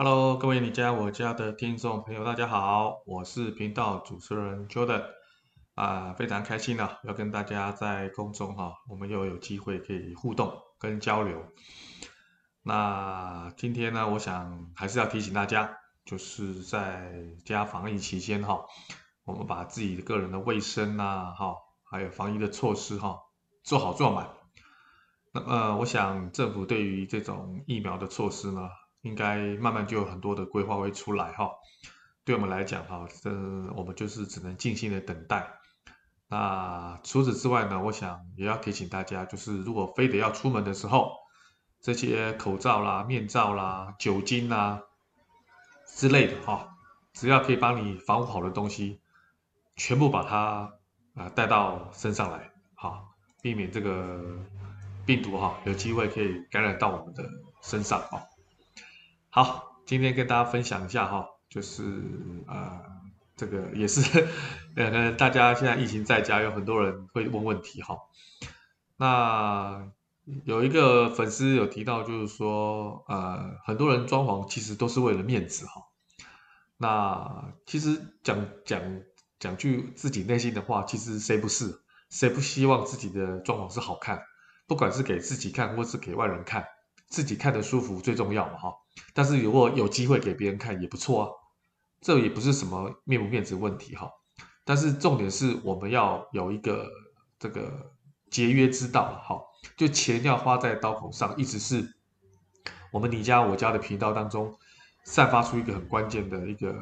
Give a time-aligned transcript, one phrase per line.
[0.00, 5.02] Hello，各位你家我家的听众朋友，大家好，我是频道主持人 Jordan
[5.74, 11.44] 啊，非常开心呢、要跟大家在空中哈、我们又有机会可以互动跟交流。
[12.62, 17.12] 那今天呢，我想还是要提醒大家，就是在
[17.44, 18.66] 家防疫期间哈、
[19.24, 23.18] 我们把自己的个人的卫生呐、啊，哈，还有防疫的措施哈、
[23.64, 24.28] 做好做满。
[25.32, 28.60] 那么，我想政府对于这种疫苗的措施呢，
[29.02, 31.50] 应该慢慢就有很多的规划会出来哈，
[32.24, 33.30] 对我们来讲哈，这
[33.76, 35.54] 我们就是只能静心的等待。
[36.28, 41.12] 那除此之外呢，我想也要提醒大家，就是如果非得要出门的时候，
[41.80, 44.82] 这些口罩啦、面罩啦、酒精啦
[45.86, 46.76] 之类的哈，
[47.14, 49.00] 只要可以帮你防护好的东西，
[49.76, 50.74] 全部把它
[51.14, 54.22] 啊带到身上来，好，避免这个
[55.06, 57.24] 病毒哈有机会可以感染到我们的
[57.62, 58.20] 身上啊。
[59.30, 61.82] 好，今天跟大家分享一下哈，就是
[62.46, 62.80] 呃，
[63.36, 64.26] 这个也是
[64.74, 67.98] 呃， 大家现在疫情在家，有很多人会问问题哈。
[68.96, 69.86] 那
[70.44, 75.82] 有一个粉丝有提到，就是说呃，很多人装潢其实都是为了面子哈。
[76.78, 78.80] 那其实讲讲
[79.38, 81.82] 讲句自己内心的话，其实谁不是？
[82.08, 84.22] 谁不希望自己的装潢是好看？
[84.66, 86.66] 不管是给自己看，或是给外人看，
[87.08, 88.74] 自己看得舒服最重要嘛哈。
[89.14, 91.30] 但是如果有机会给别人看也不错啊，
[92.00, 94.10] 这也不是什么面不面子问题哈。
[94.64, 96.90] 但是重点是我们要有一个
[97.38, 97.92] 这个
[98.30, 99.40] 节约之道哈，
[99.76, 101.94] 就钱要花在刀口上，一直是
[102.92, 104.58] 我们你家我家的频道当中
[105.04, 106.76] 散发出一个很关键的一个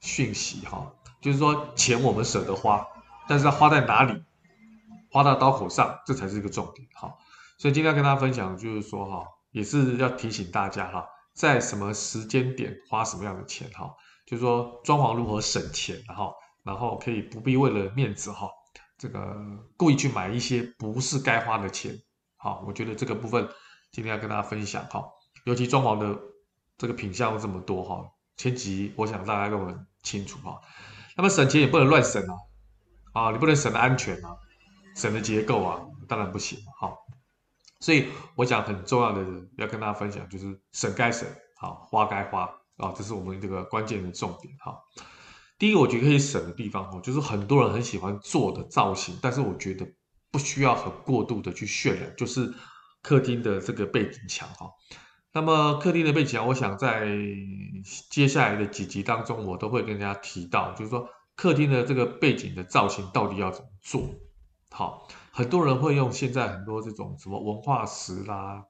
[0.00, 2.86] 讯息哈，就是说钱我们舍得花，
[3.26, 4.22] 但是要花在哪里，
[5.10, 7.14] 花到刀口上，这才是一个重点哈。
[7.56, 11.06] 所以今天要跟大家分享就是说哈，也是要提醒大家哈。
[11.34, 13.90] 在什么时间点花什么样的钱哈，
[14.26, 18.50] 就是说装潢如何省钱，然后然后可以不必为了面子哈，
[18.98, 19.34] 这个
[19.78, 21.98] 故意去买一些不是该花的钱，
[22.36, 23.48] 好，我觉得这个部分
[23.90, 25.02] 今天要跟大家分享哈，
[25.46, 26.20] 尤其装潢的
[26.76, 28.04] 这个品相这么多哈，
[28.36, 30.60] 前集我想大家都很清楚哈，
[31.16, 32.36] 那么省钱也不能乱省啊，
[33.14, 34.36] 啊，你不能省的安全啊，
[34.94, 36.92] 省的结构啊，当然不行哈。
[37.82, 38.06] 所以
[38.36, 39.26] 我想很重要的
[39.58, 42.44] 要跟大家分享，就是省该省，好，花该花
[42.76, 44.78] 啊，这是我们这个关键的重点哈。
[45.58, 49.84] 第一个我觉得可以省的地方哈，就是很多人很喜欢做的造型，但是我觉得
[50.30, 52.54] 不需要很过度的去渲染，就是
[53.02, 54.70] 客厅的这个背景墙哈。
[55.32, 57.04] 那么客厅的背景墙，我想在
[58.10, 64.08] 接下来的几集当中，我都会跟大家提到，就是说客厅的这个背景的造型到底要怎么做，
[64.70, 65.08] 好。
[65.32, 68.64] 很多人会用现在很多这种什么文化石啦，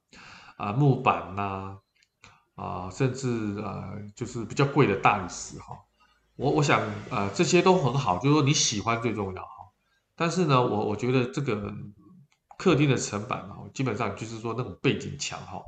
[0.56, 1.78] 啊木板呐，
[2.54, 3.28] 啊甚至
[3.58, 5.76] 呃就是比较贵的大理石哈，
[6.36, 6.80] 我我想
[7.10, 9.48] 呃这些都很好，就是说你喜欢最重要哈。
[10.14, 11.74] 但是呢，我我觉得这个
[12.58, 15.60] 客厅的层板哈，基本上就是说那种背景墙哈，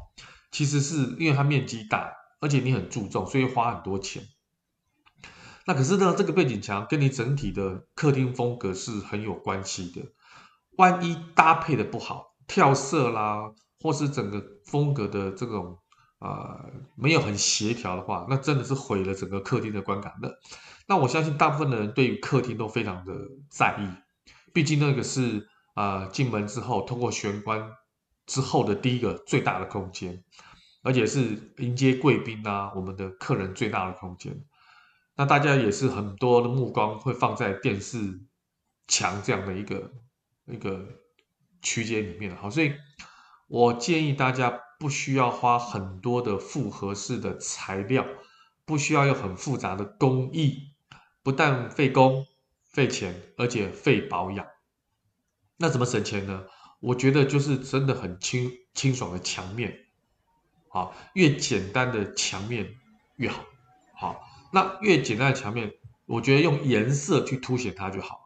[0.53, 4.23] 其实是因为它面积大，而且你很注重，所以花很多钱。
[5.67, 10.03] 那可是呢，这个背景墙跟你整体的客厅风格是很有关系的。
[10.77, 15.79] 万一搭配的不好，跳色啦，或是整个风格的这种
[16.19, 20.39] 呃没有很协调的话，那真的是毁了整个客厅的观感的。
[20.89, 23.13] 那我相信大部分的人对于客厅都非常的
[23.51, 23.89] 在意，
[24.53, 27.71] 毕竟那个是呃进门之后通过玄关
[28.27, 30.25] 之后的第一个最大的空间，
[30.83, 34.45] 而且是迎接贵宾啊我们的客人最大的空间。
[35.17, 38.21] 那大家也是很多的目光会放在电视
[38.89, 39.93] 墙这样的一个。
[40.47, 40.85] 一个
[41.63, 42.73] 区间里面，好，所以
[43.49, 48.07] 我建议大家不需要花很多的复合式的材料，
[48.65, 50.75] 不需要有很复杂的工艺，
[51.23, 52.27] 不但费工
[52.65, 54.47] 费钱，而且费保养。
[55.57, 56.45] 那怎么省钱呢？
[56.81, 59.87] 我觉得就是真的很清清爽的墙面，
[60.69, 62.75] 好，越简单的墙面
[63.17, 63.43] 越好，
[63.95, 64.21] 好，
[64.53, 65.73] 那越简单的墙面，
[66.05, 68.24] 我觉得用颜色去凸显它就好。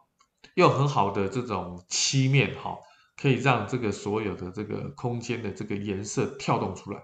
[0.59, 2.77] 用很好的这种漆面哈，
[3.15, 6.99] 可以让这个所有的这个空间的这个颜色跳动出来，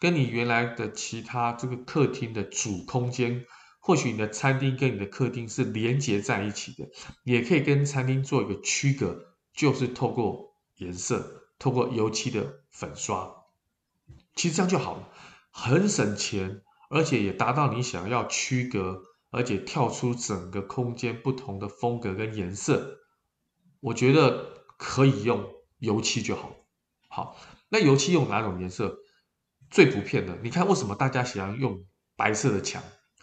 [0.00, 3.44] 跟你原来的其他这个客厅的主空间，
[3.78, 6.88] 或许你的餐厅跟你的客厅是连接在一起的，
[7.22, 13.32] 也可以跟餐厅做一个区隔，就是透过颜色，透过油漆的粉刷，
[14.34, 15.08] 其实这样就好了，
[15.52, 19.02] 很省钱，而且也达到你想要区隔。
[19.30, 22.98] 而且跳出整个空间不同的风格跟颜色，
[23.80, 26.54] 我觉得可以用油漆就好。
[27.08, 27.36] 好，
[27.68, 28.98] 那油漆用哪种颜色
[29.70, 30.36] 最普遍的？
[30.42, 31.84] 你看为什么大家喜欢用
[32.16, 32.82] 白色的墙，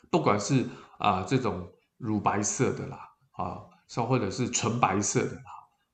[0.09, 0.67] 不管是
[0.97, 5.43] 啊、这种乳白色的啦，啊，稍或者是纯白色的啦，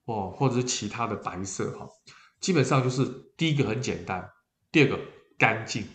[0.05, 1.87] 哦，或者是其他的白色哈，
[2.39, 3.05] 基本上就是
[3.37, 4.29] 第一个很简单，
[4.71, 4.99] 第二个
[5.37, 5.87] 干净。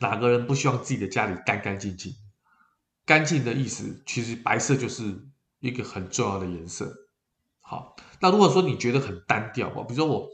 [0.00, 2.12] 哪个人不希望自己的家里干干净净？
[3.08, 5.18] 干净的意思，其实白色就是
[5.60, 6.94] 一个很重要的颜色。
[7.62, 10.28] 好，那如果说你觉得很单调，比如说我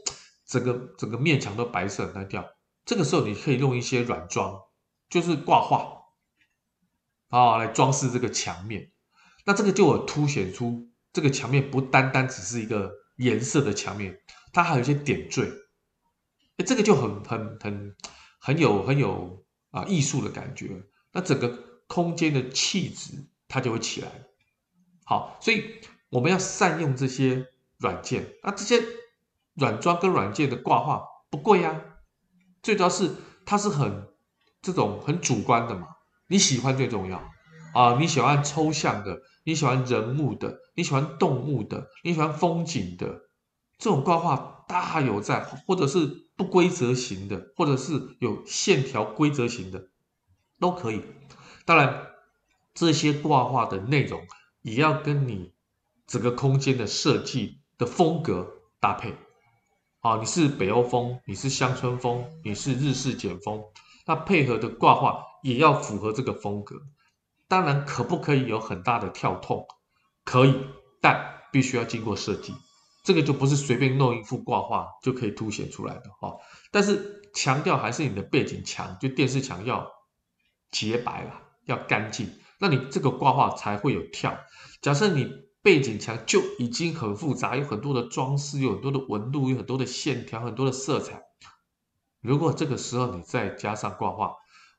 [0.45, 2.45] 整个整个面墙都白色很单调，
[2.83, 4.59] 这个时候你可以用一些软装，
[5.09, 6.01] 就是挂画
[7.29, 8.91] 啊，来装饰这个墙面。
[9.45, 14.19] 那这个就有凸显出这个墙面不单单只是一个颜色的墙面，
[14.51, 15.49] 它还有一些点缀。
[16.57, 17.95] 哎，这个就很很很
[18.37, 20.83] 很有很有啊艺术的感觉。
[21.13, 21.57] 那整个
[21.87, 24.09] 空间的气质它就会起来。
[25.03, 27.47] 好，所以我们要善用这些
[27.77, 28.33] 软件。
[28.43, 28.83] 那这些
[29.53, 31.81] 软装跟软件的挂画不贵呀，
[32.63, 33.11] 最主要是
[33.45, 34.07] 它是很
[34.61, 35.87] 这种很主观的嘛，
[36.27, 37.21] 你喜欢最重要
[37.73, 39.21] 啊，你喜欢抽象的。
[39.47, 43.21] 你喜欢人物的，你喜欢动物的，你喜欢风景的，
[43.77, 49.89] 这种挂画大有在，或者是不规则型的，或者是有线条规则型的，
[50.59, 51.03] 都可以。
[51.65, 52.07] 当然，
[52.73, 54.21] 这些挂画的内容
[54.61, 55.51] 也要跟你
[56.05, 58.47] 整个空间的设计的风格
[58.79, 59.15] 搭配。
[60.01, 63.63] 啊，你是北欧风，你是乡村风，你是日式简风，
[64.05, 66.75] 那配合的挂画也要符合这个风格。
[67.47, 69.65] 当然，可不可以有很大的跳痛？
[70.23, 70.55] 可以，
[71.01, 72.53] 但必须要经过设计。
[73.03, 76.35] 这个就不是随便弄一幅挂画就可以凸显出来的哈。
[76.71, 79.91] 但是强调还是你的背景墙，就电视墙要
[80.69, 82.29] 洁白啦，要干净，
[82.59, 84.37] 那你这个挂画才会有跳。
[84.81, 85.29] 假设你
[85.61, 91.21] 背景墙就已经很复杂，有很多的装饰，有很多的纹路，有很多的线条，很多的色彩。
[92.21, 94.35] 如果这个时候你再加上挂画，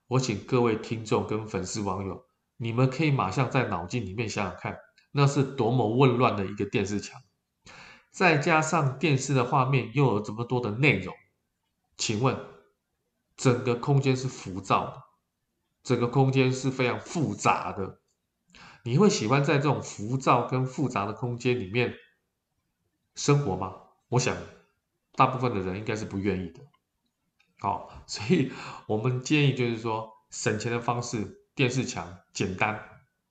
[0.09, 2.25] 我请各位听众跟粉丝网友。
[2.57, 4.79] 你们可以马上在脑筋里面想想看，
[5.13, 7.21] 那是多么混乱的一个电视墙，
[8.11, 11.15] 再加上电视的画面又有这么多的内容，
[11.99, 12.39] 请问
[13.37, 15.03] 整个空间是浮躁的，
[15.87, 18.01] 整个空间是非常复杂的，
[18.83, 21.95] 你会喜欢在这种浮躁跟复杂的空间里面
[23.15, 23.77] 生活吗？
[24.09, 24.37] 我想
[25.15, 26.61] 大部分的人应该是不愿意的。
[27.61, 28.51] 好，所以
[28.89, 31.43] 我们建议就是说省钱的方式。
[31.55, 32.79] 电视墙简单，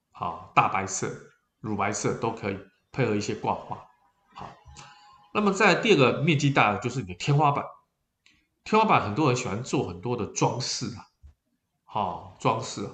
[0.09, 1.07] 好，大白色、
[1.59, 2.57] 乳白色都可以
[2.91, 3.85] 配合一些挂画，
[4.33, 4.49] 好。
[5.31, 7.63] 那么在第二个面积大的就是你的天花板，
[8.63, 11.05] 天花板很多人喜欢做很多的装饰啊，
[11.95, 12.89] 好，装饰，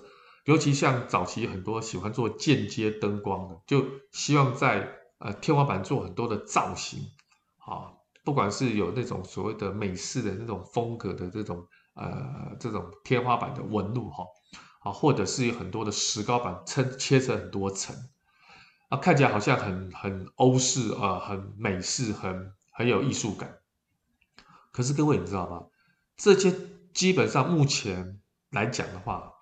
[0.46, 7.00] 尤其像早期很多喜欢做间接灯光的，就希望在呃天花板做很多的造型，
[7.66, 14.24] 啊，不管是有那种所谓的美式的那种风格的这种呃这种天花板的纹路哈。
[14.82, 17.96] 啊，或者是有很多的石膏板切切成很多层，
[18.90, 23.58] 啊，看起来好像很很欧式啊，很美式，很很有艺术感。
[24.72, 25.66] 可是各位你知道吗？
[26.18, 26.54] 这些
[26.94, 28.21] 基本上目前
[28.52, 29.34] 来讲的话，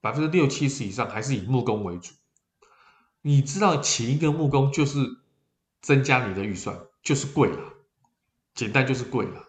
[0.00, 2.12] 百分之六七十以上还是以木工为主。
[3.22, 4.98] 你知道，请一个木工就是
[5.82, 7.74] 增加你的预算，就是贵了，
[8.54, 9.44] 简单就是贵了，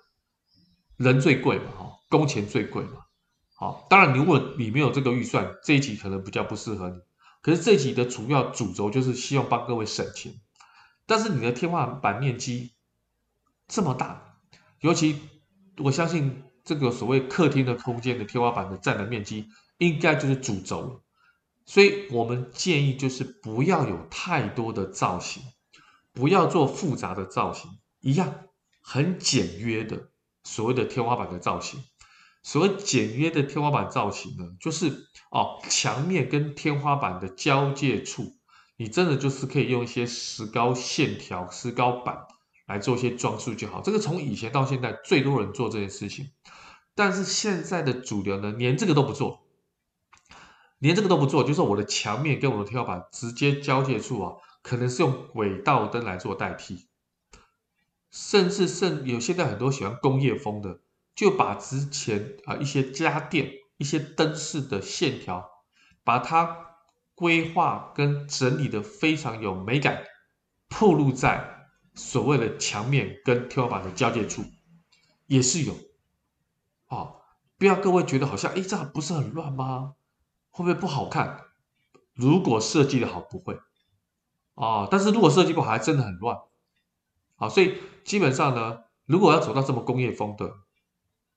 [0.98, 3.06] 人最贵嘛，哈，工钱最贵嘛。
[3.54, 6.98] 好，当然，如果你没有这个预算，这一集可能比较不适合你。
[7.42, 10.42] 可是这一集的主要主轴就是希望帮各位省钱。
[11.06, 12.74] 但是你的天花板面积
[13.68, 14.38] 这么大，
[14.80, 15.20] 尤其
[15.78, 21.04] 我相信这个所谓客厅的空间的天花板的占的面积，应该就是主轴。
[21.66, 25.44] 所以我们建议就是不要有太多的造型，
[26.14, 28.46] 不要做复杂的造型，一样
[28.82, 30.12] 很简约的
[30.46, 31.84] 所谓的天花板的造型。
[32.42, 38.32] 所谓简约的天花板造型呢，就是哦，墙面跟天花板的交界处，
[38.78, 42.28] 你真的就是可以用一些石膏线条、石膏板
[42.72, 43.82] 来做一些装饰就好。
[43.82, 46.32] 这个从以前到现在，最多人做这件事情。
[46.96, 49.42] 但是现在的主流呢，连这个都不做，
[50.80, 56.88] 连这个都不做，就是我的墙面跟我的天花板直接交界处啊，可能是用轨道灯来做代替，
[58.10, 60.80] 甚至甚有现在很多喜欢工业风的。
[61.14, 65.50] 就把之前啊一些家电、一些灯饰的线条，
[66.04, 66.58] 把它
[67.16, 70.04] 规划跟整理的非常有美感，
[70.70, 71.61] 暴露在
[71.94, 74.44] 所谓的墙面跟天花板的交界处，
[75.28, 75.76] 也是有。
[76.88, 77.22] 哦，
[77.58, 79.96] 不要各位觉得好像哎，这不是很乱吗？
[80.50, 81.42] 会不会不好看？
[82.14, 83.60] 如果设计的好，不会。
[84.56, 86.38] 哦，但是如果设计不好，还真的很乱。
[87.36, 90.54] 好，所以基本上呢，如果要走到这么工业风的。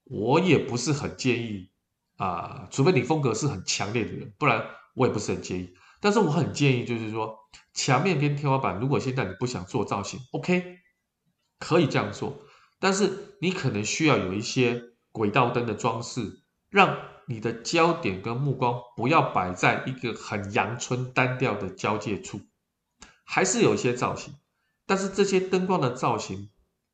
[0.06, 1.70] 我也不是很建议
[2.16, 4.62] 啊，除非你风格是很强烈的人，不然
[4.94, 5.74] 我也不是很建议。
[6.04, 7.34] 但是我很建议，就是说
[7.72, 10.80] 墙面跟天花板，如果现在你不想做造型，OK，
[11.58, 12.42] 可以这样做。
[12.78, 14.82] 但是你可能需要有一些
[15.12, 22.38] 轨道灯的装饰，让你的焦点跟目光不要摆在一个很阳春单调的交界处，
[23.24, 24.34] 还是有一些造型。
[24.84, 26.50] 但是这些灯光的造型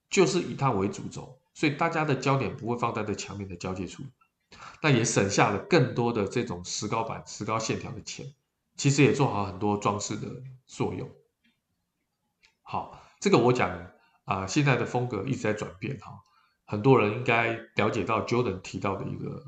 [0.09, 4.05] 就是以它为主轴，所以大家的焦点不会放在这墙面的交界处，
[4.81, 8.33] 那也省下了更多的这种石膏板、石膏线条的钱，
[8.81, 10.27] 其实也做好很多装饰的
[10.67, 11.11] 作用。
[12.63, 13.69] 好，这个我讲
[14.25, 16.19] 啊、呃，现在的风格一直在转变哈，
[16.65, 19.45] 很多人应该了解到 Jordan 提到的一个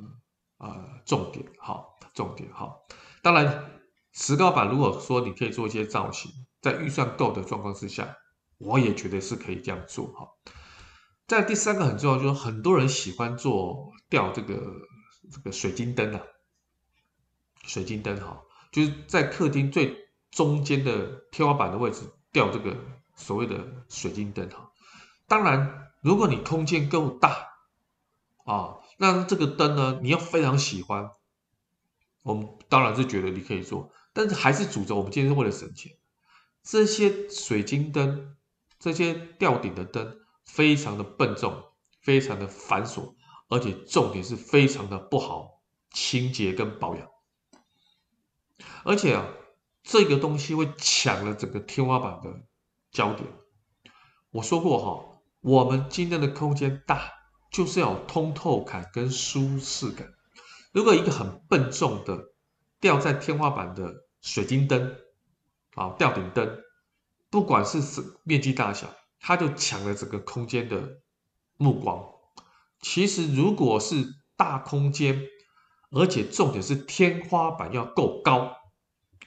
[0.59, 2.87] 呃重点，好，重点好。
[3.23, 3.81] 当然，
[4.13, 8.19] 石膏板如果说你可以做一些造型，在预算够的状况之下。
[8.59, 10.29] 我也觉得是可以这样做哈。
[11.27, 14.55] 在第三个很重要，就是很多人喜欢做吊这个
[15.33, 16.21] 这个水晶灯啊，
[17.65, 19.97] 水晶灯哈，就是在客厅最
[20.33, 22.01] 中间的天花板的位置
[22.33, 22.77] 吊这个
[23.15, 24.73] 所谓的水晶灯哈。
[25.29, 27.47] 当然，如果你空间够大
[28.45, 31.11] 啊，那这个灯呢，你要非常喜欢，
[32.25, 35.93] 我们当然是觉得你可以做，但是还是主轴，我们今天是为了省钱，
[36.65, 38.35] 这些水晶灯。
[38.79, 41.55] 这些吊顶的灯非常的笨重，
[42.01, 43.15] 非常的繁琐，
[43.49, 45.63] 而且重点是非常的不好
[45.93, 47.09] 清洁跟保养。
[48.85, 49.27] 而且啊，
[49.83, 52.43] 这个东西会抢了整个天花板的
[52.91, 53.29] 焦点。
[54.31, 57.13] 我说过哈，我们今天的空间大，
[57.51, 60.09] 就是要有通透感跟舒适感。
[60.73, 62.19] 如果一个很笨重的
[62.81, 64.97] 吊在天花板的水晶灯
[65.75, 66.59] 啊，吊顶灯。
[67.31, 67.81] 不管是
[68.25, 71.01] 面积大小，它就抢了整个空间的
[71.57, 72.05] 目光。
[72.81, 74.05] 其实，如果是
[74.37, 75.19] 大空间，
[75.93, 78.57] 而且重点是天花板要够高，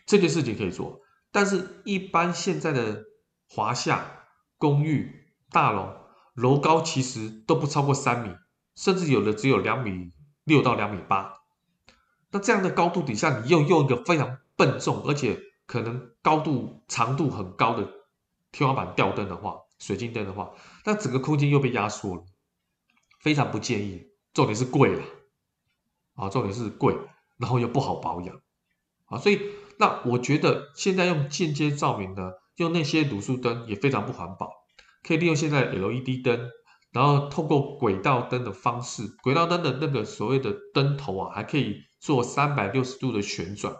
[0.05, 0.99] 这件事情可以做。
[1.31, 3.03] 但是，一般现在的
[3.47, 4.23] 华夏
[4.57, 5.93] 公寓大楼
[6.33, 8.35] 楼高其实都不超过三米，
[8.75, 10.11] 甚至有的只有两米
[10.43, 11.33] 六到两米八。
[12.31, 17.87] 那这样的高度底下，你又用一个非常笨重，而且可能高度长度很高的
[18.51, 20.51] 天花板吊灯的话，水晶灯的话，
[20.85, 22.23] 那整个空间又被压缩了，
[23.21, 24.07] 非常不建议。
[24.33, 25.03] 重点是贵了，
[26.15, 26.97] 啊，重点是贵，
[27.37, 28.41] 然后又不好保养，
[29.05, 29.39] 啊，所以
[29.77, 34.51] 那我觉得现在用间接照明呢，用那些卤素灯也非常不环保，
[35.03, 36.49] 可以利用现在 LED 灯，
[36.91, 43.75] 然后透过轨道灯的方式，轨道灯的那个所谓的灯头啊，还可以做三百六十度的旋转。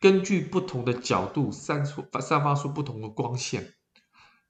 [0.00, 3.74] 根据不同的角度散出散发出不同的光线，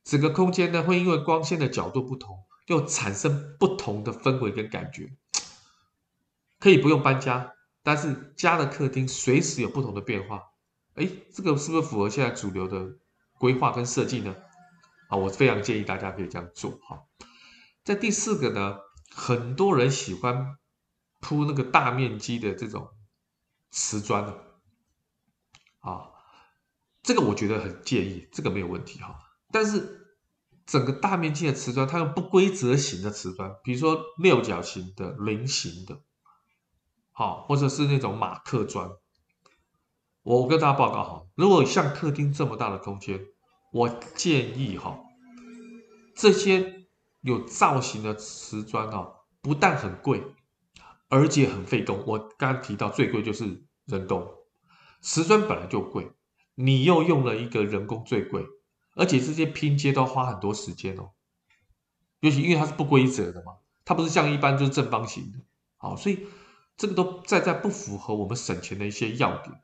[0.02, 5.10] 整个空间呢会因为光线的角度不同，又产生不同的氛围跟感觉。
[6.58, 10.42] 可以不用搬家，但是家的客厅随时有不同的变化。
[10.94, 12.96] 哎，这个是不是符合现在主流的
[13.38, 14.34] 规划跟设计呢？
[15.08, 17.04] 啊，我非常建议大家可以这样做哈。
[17.84, 18.78] 在第四个呢，
[19.14, 20.56] 很多人喜欢
[21.20, 22.88] 铺那个大面积的这种
[23.70, 24.32] 瓷砖的。
[25.80, 26.10] 啊，
[27.02, 29.14] 这个我觉得很建议，这个没有问题哈。
[29.52, 30.16] 但是
[30.66, 36.00] 整个大面积的瓷砖，它用不规则型的瓷砖，比如说六角形的、菱形的，
[37.18, 38.90] 好，或者是那种马克砖。
[40.22, 43.18] 我跟大家报告哈，如果像客厅这么大的空间，
[43.72, 45.00] 我建议哈，
[46.14, 46.86] 这些
[47.22, 49.08] 有造型的瓷砖啊，
[49.40, 50.22] 不但很贵，
[51.08, 52.04] 而且很费工。
[52.06, 54.28] 我刚刚提到最贵就是人工。
[55.00, 56.12] 瓷砖本来就贵，
[56.54, 58.44] 你又用了一个人工最贵，
[58.94, 61.12] 而且这些拼接都花很多时间哦。
[62.20, 63.54] 尤其因为它是不规则的嘛，
[63.86, 65.38] 它不是像一般就是正方形的，
[65.78, 66.26] 好，所以
[66.76, 69.60] 这个都在在不符合我们省钱的一些要点。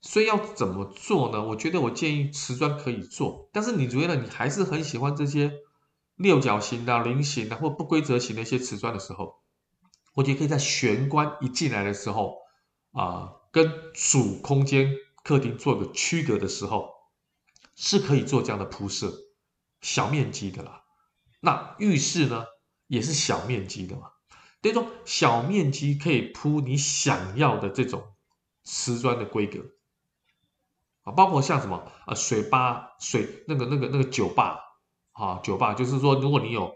[0.00, 1.42] 所以要怎么做呢？
[1.48, 5.52] 我觉得我建议瓷砖可以做，但是你觉得你还是很喜欢这些
[6.16, 9.36] 六角形的、菱形的或不规则形的一些瓷砖的时候，
[10.14, 12.38] 我觉得可以在玄关一进来的时候
[12.92, 13.32] 啊。
[13.54, 16.90] 跟主空间客厅做个区隔的时候，
[17.76, 19.12] 是可以做这样的铺设，
[19.80, 20.82] 小面积的啦。
[21.38, 22.46] 那浴室呢，
[22.88, 24.08] 也是小面积的嘛。
[24.72, 28.02] 这种，小面积可以铺你想要的这种
[28.62, 29.60] 瓷砖的规格
[31.02, 34.60] 啊，包括像什么啊，水吧、水那个、那个、那个酒吧
[35.12, 36.74] 啊，酒吧就是说，如果你有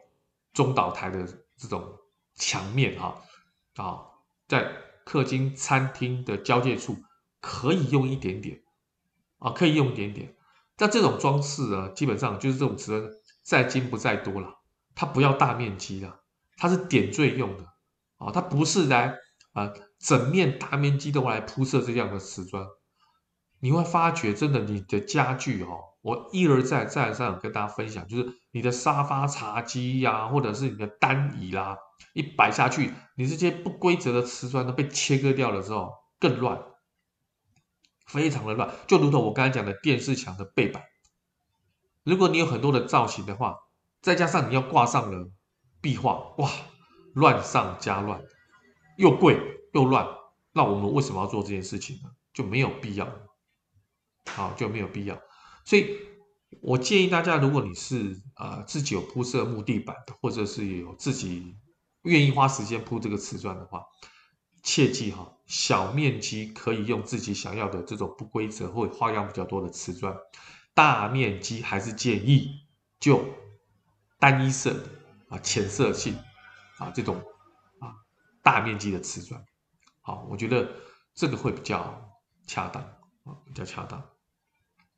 [0.52, 1.26] 中岛台的
[1.56, 1.98] 这种
[2.34, 3.22] 墙面哈
[3.76, 4.06] 啊，
[4.46, 4.84] 在。
[5.08, 6.94] 客厅、餐厅的交界处
[7.40, 8.60] 可以用一点点
[9.38, 10.36] 啊，可以用一点点。
[10.76, 13.10] 但这种装饰啊，基本上就是这种瓷砖，
[13.42, 14.60] 在精不在多了。
[14.94, 16.20] 它不要大面积的，
[16.58, 17.64] 它是点缀用的
[18.18, 19.16] 啊，它不是来
[19.52, 22.66] 啊整面大面积的来铺设这样的瓷砖，
[23.60, 31.76] 你会发觉真的你的家具哦，我一而再再而三有跟大家分享，就是你的沙发、茶几呀、或者是你的单椅啦、
[32.12, 36.62] 一摆下去，你这些不规则的瓷砖都被切割掉了之后，更乱，
[38.06, 40.82] 非常的乱，就如同我刚才讲的电视墙的背板，
[42.04, 43.56] 如果你有很多的造型的话，
[44.00, 45.30] 再加上你要挂上了
[45.80, 46.50] 壁画，哇，
[47.18, 48.22] 乱上加乱，
[48.96, 49.36] 又贵
[49.72, 50.06] 又乱，
[50.52, 52.10] 那我们为什么要做这件事情呢？
[52.32, 53.08] 就没有必要，
[54.26, 55.20] 好，就没有必要。
[55.64, 55.98] 所以
[56.60, 61.56] 我建议大家，如果你是、呃、自己有铺设木地板的，或者是有自己
[62.02, 63.82] 愿意花时间铺这个瓷砖的话，
[64.62, 70.16] 切记哈，小面积可以用自己想要的这种不规则或花样比较多的瓷砖，
[70.74, 72.60] 大面积还是建议
[73.00, 73.24] 就
[74.20, 74.76] 单一色
[75.28, 76.14] 啊浅色系
[76.78, 77.22] 啊这种
[77.80, 77.94] 啊
[78.42, 79.44] 大面积的瓷砖，
[80.00, 80.68] 好，我觉得
[81.14, 82.82] 这个会比较恰当
[83.24, 84.02] 啊，比较恰当。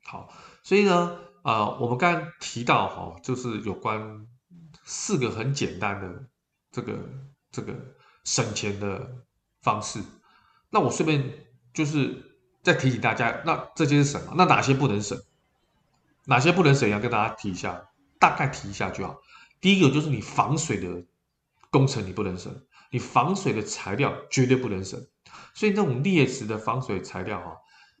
[0.03, 0.33] 好，
[0.63, 4.27] 所以呢，呃，我们刚刚提到哈，就是有关
[4.83, 6.27] 四个很简单的
[6.71, 6.97] 这个
[7.51, 7.73] 这个
[8.23, 9.23] 省钱的
[9.61, 10.01] 方式。
[10.69, 14.33] 那我顺便就是再提醒大家，那这些是什么？
[14.37, 15.21] 那哪些不能省？
[16.25, 16.89] 哪些不能省？
[16.89, 19.19] 要跟大家提一下，大概提一下就好。
[19.59, 21.05] 第一个就是你防水的
[21.71, 22.53] 工程你不能省，
[22.91, 24.99] 你防水的材料绝对不能省。
[25.55, 27.55] 所以那种劣质的防水材料啊。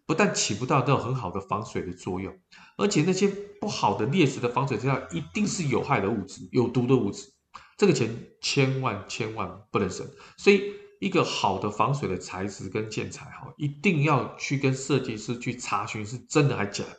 [0.07, 2.37] 不但起不到那种很好的防水的作用，
[2.75, 3.29] 而且那些
[3.61, 7.31] 不好的劣质的防水材料一定是有害的物质、有毒的物质，
[7.77, 10.05] 这个钱千万千万不能省。
[10.37, 16.97] 所以，一个好的防水的材质跟建材哈，一定要去跟设计师去查询是真的还假的。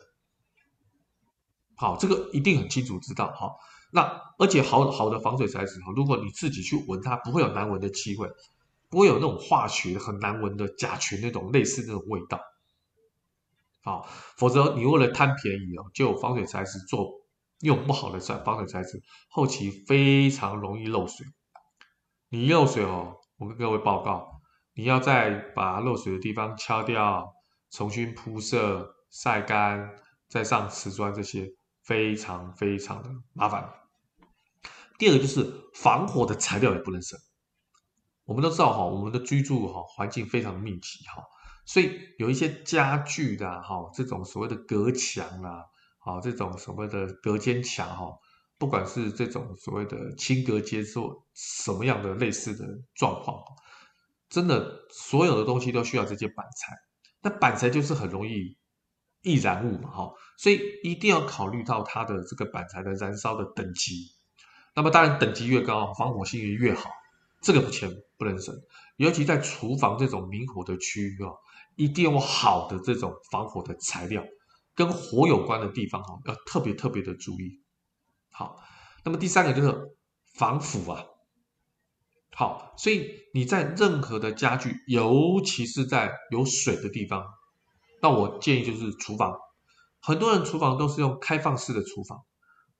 [1.75, 3.51] 好，这个一定很清楚知道哈。
[3.93, 8.27] 那而且好好的防水材质哈，如果你自己去闻它，不会有难闻的气味，
[8.89, 12.39] 不会有那种化学很难闻的甲醛那种类似那种味道。
[13.83, 17.21] 好，否则你为了贪便宜哦，就防水材质做
[17.61, 21.27] 用不好的防水材质，后期非常容易漏水。
[22.29, 24.41] 你漏水哦，我跟各位报告，
[24.73, 27.31] 你要再把漏水的地方敲掉，
[27.69, 29.93] 重新铺设、晒干，
[30.27, 31.53] 再上瓷砖，这些
[31.83, 33.82] 非常非常的麻烦。
[35.03, 37.19] 第二个就是防火的材料也不能省。
[38.23, 41.21] 我们都知道哈，我们的居住哈环境非常密集哈。
[41.65, 45.65] 所以有一些家具的哈，这种所谓的隔墙啊，
[45.99, 48.17] 好，这种所谓的隔间墙哈，
[48.57, 53.43] 不管是这种所谓的轻隔间做什么样的类似的状况，
[54.29, 56.77] 真的所有的东西都需要这些板材。
[57.21, 58.57] 那板材就是很容易
[59.21, 64.13] 易燃物嘛，哈，所以一定要考虑到它的这个板材的燃烧的等级。
[64.75, 66.89] 那么当然等级越高，防火性也越好，
[67.41, 68.55] 这个钱不能省，
[68.97, 71.31] 尤其在厨房这种明火的区域啊。
[71.75, 74.23] 一定要好的这种防火的材料，
[74.75, 77.63] 跟火有关的地方哈，要特别特别的注意。
[78.29, 78.61] 好，
[79.03, 79.97] 那么第三个就是
[80.35, 81.03] 防腐啊。
[82.29, 87.25] 好，所以你在任何的家具，尤其是在有水的地方，
[88.03, 89.35] 那我建议就是厨房。
[89.99, 92.23] 很多人厨房都是用开放式的厨房，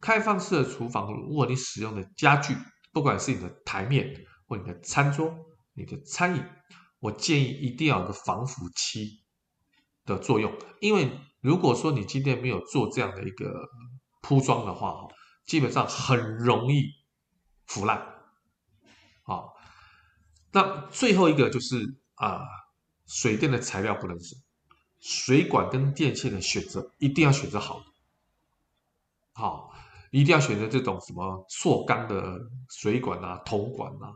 [0.03, 2.53] 开放式的厨房，如果你使用的家具，
[2.91, 5.33] 不管是你的台面或你的餐桌、
[5.73, 6.43] 你的餐椅。
[6.99, 9.23] 我建议一定要有个防腐漆
[10.05, 11.09] 的作用，因为
[11.41, 13.69] 如果说你今天没有做这样的一个
[14.21, 15.07] 铺装的话，
[15.45, 16.83] 基本上很容易
[17.65, 18.05] 腐烂。
[19.23, 19.53] 好，
[20.51, 22.41] 那最后一个就是啊，
[23.05, 24.37] 水电的材料不能省，
[25.01, 27.85] 水管跟电线的选择一定要选择好的，
[29.33, 29.72] 好，
[30.19, 34.13] 一定要选择这种什么塑钢的水管啊、铜管啊，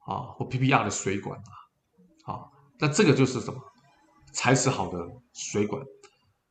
[0.00, 2.32] 啊或 PPR 的水管啊。
[2.32, 2.44] 啊，
[2.78, 3.58] 那这个就是什么？
[4.32, 4.98] 材质好的
[5.32, 5.82] 水管。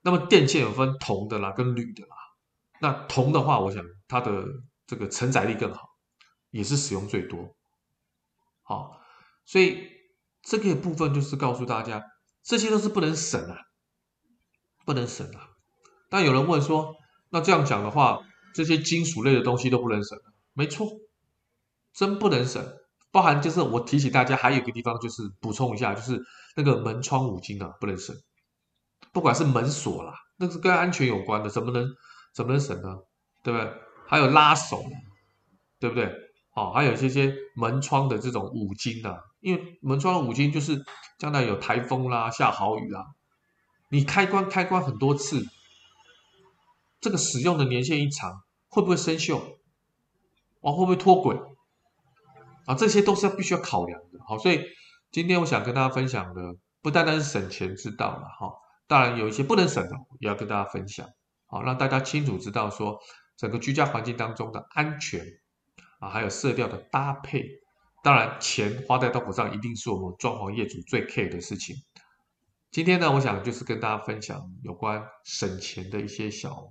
[0.02, 2.16] 那么电线有分铜的啦，跟铝的啦。
[2.80, 4.44] 那铜的话，我想它的
[4.88, 5.90] 这个承载力更好，
[6.50, 7.56] 也是使用最多。
[8.64, 9.00] 好，
[9.46, 9.88] 所以
[10.42, 12.04] 这个部分就是告诉大家，
[12.42, 13.58] 这些都是不能省啊，
[14.84, 15.52] 不能省啊。
[16.10, 16.96] 但有人问说，
[17.30, 18.22] 那这样讲的话，
[18.54, 20.18] 这些金属类的东西都不能省？
[20.54, 20.88] 没错，
[21.94, 22.63] 真不能省。
[23.12, 26.20] 包含就是我提醒大家，还有一个地方就是补充一下，就是
[26.56, 28.16] 那个门窗五金啊，不能省。
[29.12, 31.88] 不管是门锁啦，那是跟安全有关的，怎么能
[32.34, 32.98] 怎么能省呢？
[33.44, 33.72] 对不对？
[34.08, 34.84] 还有拉手，
[35.80, 36.12] 对不对？
[36.56, 40.84] 哦，还有这些门窗的这种五金啊，因为门窗的五金就是
[41.20, 43.06] 将来有台风啦、下豪雨啦，
[43.89, 45.46] 你开关开关很多次，
[47.04, 49.42] 这个使用的年限一长，会不会生锈？
[50.62, 51.38] 哦，会不会脱轨？
[52.66, 54.62] 啊，这些都是要必须要考量的，好，所以
[55.12, 58.54] 今天我想跟大家分享的，不单单是省钱之道了哈，
[58.88, 61.06] 当然有一些不能省的，也要跟大家分享，
[61.48, 62.98] 好，让大家清楚知道说，
[63.36, 65.26] 整个居家环境当中的安全
[66.00, 67.44] 啊，还有色调的搭配，
[68.02, 71.76] 当然钱花在刀口上，一定是我们装潢业主最 care 的事情。
[72.72, 76.70] 今天呢，我想就是跟大家分享有关省钱的一些小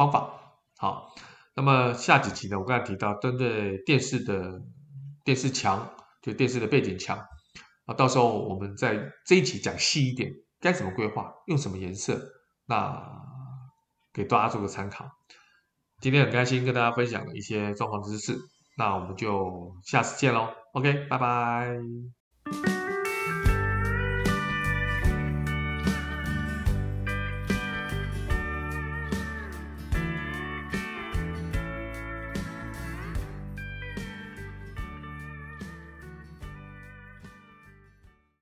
[0.00, 0.30] 方法。
[0.78, 1.14] 好，
[1.54, 4.62] 那么下几集呢，我刚才提到针对电视的
[5.24, 7.18] 电视墙，就电视的背景墙
[7.84, 12.18] 啊，到时候我们在这一集讲细一点，该怎么规划，用什么颜色，
[12.64, 13.20] 那
[14.14, 15.10] 给大家做个参考。
[16.00, 18.38] 今天很开心跟大家分享了一些装潢知识，
[18.78, 20.48] 那我们就下次见喽。
[20.72, 22.19] OK，拜拜。